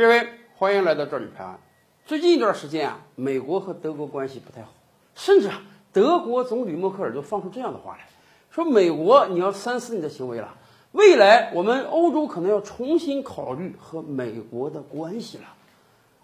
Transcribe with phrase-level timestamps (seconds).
[0.00, 0.26] 日威，
[0.56, 1.58] 欢迎来到这里拍案。
[2.06, 4.72] 最近一段时间啊，美国和德国关系不太好，
[5.14, 5.60] 甚至啊，
[5.92, 8.08] 德国总理默克尔都放出这样的话来
[8.50, 10.56] 说：“美国，你要三思你的行为了。
[10.92, 15.44] 未来我们欧洲可能要重新考虑和美国的关系了。”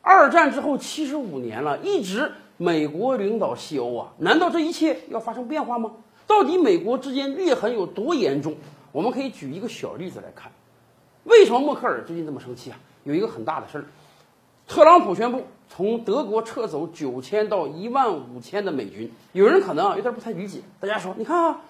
[0.00, 5.92] 二战之后七十五年了，一直美国领导西欧啊，难道这一切要发生变化吗？
[6.26, 8.54] 到底美国之间裂痕有多严重？
[8.90, 10.50] 我们可以举一个小例子来看。
[11.24, 12.78] 为什么默克尔最近这么生气啊？
[13.06, 13.84] 有一个很大的事儿，
[14.66, 19.10] 特朗普宣布从德国撤走九千到一万五千的美军。
[19.32, 21.60] 有人可能啊有点不太理解，大家说，你看啊，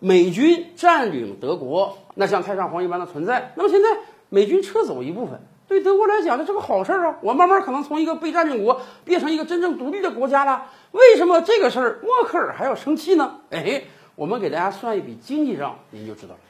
[0.00, 3.52] 美军占领德国，那像太上皇一般的存在。
[3.56, 3.88] 那么现在
[4.30, 5.38] 美军撤走一部分，
[5.68, 7.18] 对德国来讲，这是个好事儿啊！
[7.20, 10.66] 我慢慢可能从一个被占领国变成一个真正独立的国家了。
[10.92, 13.40] 为什么这个事儿默克尔还要生气呢？
[13.50, 16.40] 哎，我们给大家算一笔经济账，您就知道了。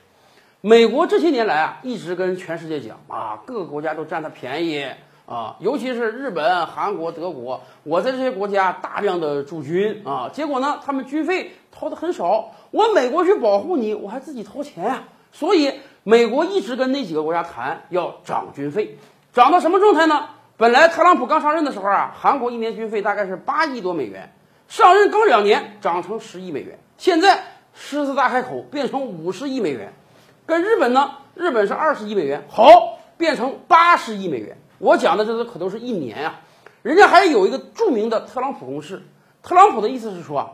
[0.63, 4.87] 美国这些年来啊，一直跟全世界讲啊，各个国家都占他便宜
[5.27, 18.99] 啊，尤其是日本、韩国、德国，我在这些国家大量的驻军啊，结果呢，他们军费掏的很少，我美国去保护你，我还自己掏钱呀，所以美国一直跟那几个国家谈要涨军费，
[19.35, 20.31] 涨到什么状态呢？
[20.57, 24.33] 本来特朗普刚上任的时候啊，韩国一年军费大概是八亿多美元，
[24.69, 29.93] 上任刚两年涨成十亿美元，现在狮子大开口变成五十亿美元。
[30.47, 31.11] 跟日本呢？
[31.35, 34.57] 日本是二十亿美元，好变成八十亿美元。
[34.79, 36.41] 我讲的这都可都是一年啊，
[36.83, 39.03] 人家还有一个著名的特朗普公式。
[39.43, 40.51] 特朗普的意思是说啊，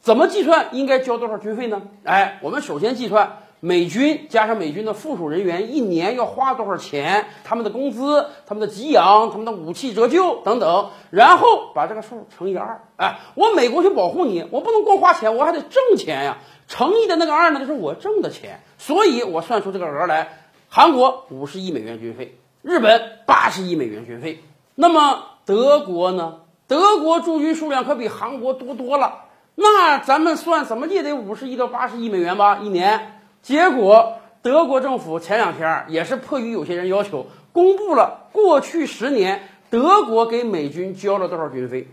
[0.00, 1.82] 怎么计算应该交多少军费呢？
[2.04, 12.82] 哎，我们首先计算美军加上美军的附属人员一年要花多少钱，他们的工资、他们的给养、他们的武器折旧等等，然后把这个数乘以二。
[12.96, 16.38] 哎，我美国去保护你，我不能光花钱，我还得挣钱呀。
[16.68, 18.60] 乘以的那个二呢，就是我挣的钱。
[18.78, 20.28] 所以我算出这个额来：
[20.68, 24.42] 韩国五十亿美元军费，日本八十亿美元军费。
[24.74, 26.40] 那么德国呢？
[26.68, 29.26] 德国驻军数量可比韩国多多了。
[29.54, 33.15] 那咱们算怎么也得五十亿到八十亿美元吧，一年。
[33.46, 41.86] 结果德国政府前两天也是迫于有些人要求，公布了过去十年德国给美军交了多少军费。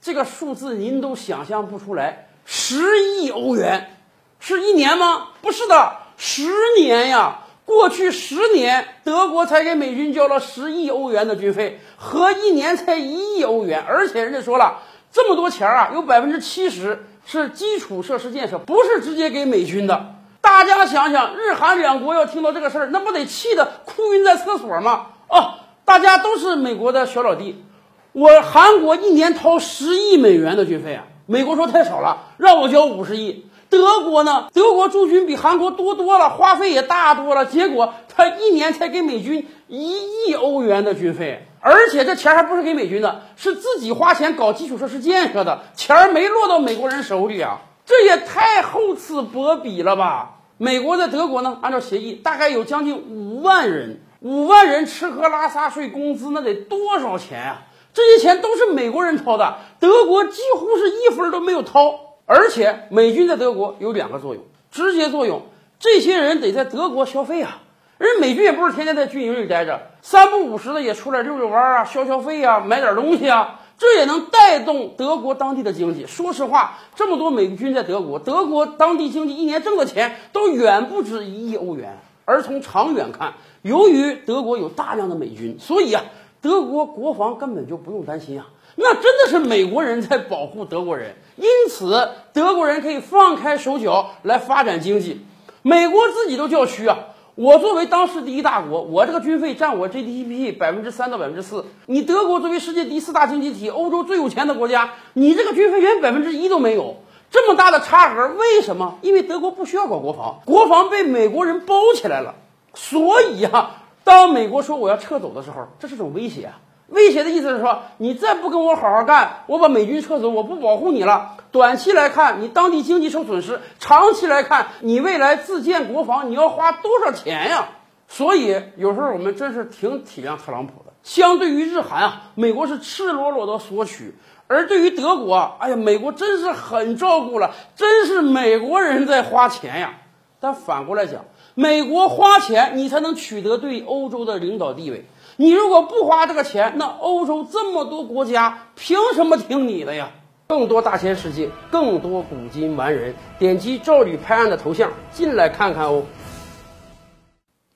[0.00, 3.90] 这个数字您都想象不出来，十亿欧元，
[4.38, 5.30] 是一年吗？
[5.42, 5.94] 不是的。
[6.16, 6.44] 十
[6.78, 13.82] 年呀，过去十年，德国才给美军交了十亿欧元的军费，合一年才一亿欧元。
[13.84, 14.78] 而且人家说了，
[15.10, 20.14] 这么多钱啊，有百分之七十是基础设施建设，不是直接给美军的。
[20.40, 25.06] 大家想想，日韩两国要听到这个事儿，那不得气得哭晕在厕所吗？
[25.28, 27.64] 哦，大家都是美国的小老弟，
[28.12, 33.46] 我韩国一年掏十亿美元的军费啊，美国说太少了，让我交五十亿。
[33.68, 34.48] 德国呢？
[34.52, 37.46] 德国驻军比韩国多多了，花费也大多了。
[37.46, 47.60] 结果他一年才给美军一亿欧元的军费，而且这钱还不是给美军的，是自己花钱搞基础设施建设的，钱没落到美国人手里啊！
[47.90, 50.36] 这也太厚此薄彼了吧！
[50.58, 57.62] 美国在德国呢，按照协议，大概有将近五万人，五万人吃喝拉撒睡工资，那得多少钱啊？
[57.92, 61.98] 这些钱都是美国人掏的，德国几乎是一分都没有掏。
[62.26, 65.42] 而且美军在德国有两个作用，直接作用，
[65.80, 67.58] 这些人得在德国消费啊。
[67.98, 76.06] 人美军也不是天天在军营里待着，三不五时的也出来溜溜弯啊，消消费啊，买点东西啊，这也能带动德国当地的经济。
[76.06, 81.98] 说实话，这么多美军在德国，德国当地经济一年挣的钱都远不止一亿欧元。
[82.26, 83.32] 而从长远看，
[83.62, 86.04] 由于德国有大量的美军，所以啊，
[86.42, 88.48] 德国国防根本就不用担心啊。
[88.76, 95.22] 那真的是美国人在保护德国人，因此德国人可以放开手脚来发展经济。
[95.62, 96.98] 美国自己都叫虚啊！
[97.40, 101.64] 我作为当时第一大国，我这个军费占我 GDP 百分之三到百分之四。
[101.86, 106.96] 你德国作为世界第四大经济体，欧洲最有钱的国家，你这个军费连百分之一都没有，
[107.30, 108.98] 这么大的差额，为什么？
[109.00, 112.34] 因为德国不需要搞国防，国防被美国人包起来了。
[112.74, 116.60] 所以啊，当美国说我要撤走的时候，这是种威胁啊。
[116.90, 121.36] 威胁的意思是说，你再不跟我好好干，我把美军撤走，我不保护你了。
[121.52, 127.68] 短期来看，你当地经济受损失；长期来看，你未来自建国防，你要花多少钱呀？
[128.08, 130.92] 所以有时候我们真是挺体谅特朗普的。
[131.02, 134.12] 相对于日韩啊，美国是赤裸裸的索取；
[134.48, 139.94] 而对于德国，哎呀，美国真是很照顾了，真是美国人在花钱呀。
[140.40, 145.04] 但反过来讲，美国花钱，你才能取得对欧洲的领导地位。
[145.40, 150.10] 你如果不花这个钱，那欧洲这么多国家凭什么听你的呀？
[150.46, 156.04] 更多大千世界，更多古今完人，点击赵吕拍案的头像进来看看哦。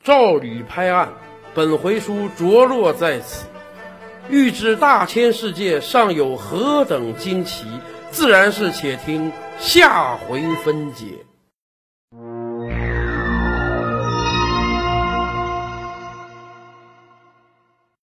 [0.03, 1.15] 赵吕拍案，
[1.55, 3.47] 本回书着落在此。
[4.29, 7.65] 欲知大千世界尚有何等惊奇，
[8.11, 11.07] 自然是且听下回分解。